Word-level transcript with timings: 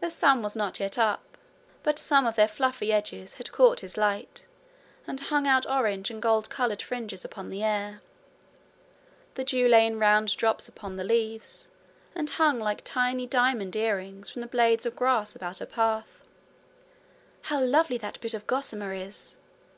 The 0.00 0.10
sun 0.10 0.40
was 0.40 0.56
not 0.56 0.80
yet 0.80 0.96
up, 0.96 1.36
but 1.82 1.98
some 1.98 2.26
of 2.26 2.36
their 2.36 2.48
fluffy 2.48 2.90
edges 2.90 3.34
had 3.34 3.52
caught 3.52 3.80
his 3.80 3.98
light, 3.98 4.46
and 5.06 5.20
hung 5.20 5.46
out 5.46 5.66
orange 5.68 6.10
and 6.10 6.22
gold 6.22 6.48
coloured 6.48 6.80
fringes 6.80 7.22
upon 7.22 7.50
the 7.50 7.62
air. 7.62 8.00
The 9.34 9.44
dew 9.44 9.68
lay 9.68 9.86
in 9.86 9.98
round 9.98 10.34
drops 10.38 10.68
upon 10.70 10.96
the 10.96 11.04
leaves, 11.04 11.68
and 12.14 12.30
hung 12.30 12.60
like 12.60 12.80
tiny 12.82 13.26
diamond 13.26 13.76
ear 13.76 13.96
rings 13.98 14.30
from 14.30 14.40
the 14.40 14.48
blades 14.48 14.86
of 14.86 14.96
grass 14.96 15.36
about 15.36 15.58
her 15.58 15.66
path. 15.66 16.24
'How 17.42 17.62
lovely 17.62 17.98
that 17.98 18.22
bit 18.22 18.32
of 18.32 18.46
gossamer 18.46 18.94
is!' 18.94 19.36